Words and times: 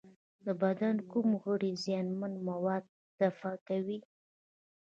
د 0.45 0.47
بدن 0.61 0.95
کوم 1.11 1.27
غړي 1.43 1.71
زیانمن 1.83 2.33
مواد 2.49 2.83
دفع 3.19 3.53
کوي؟ 3.67 3.99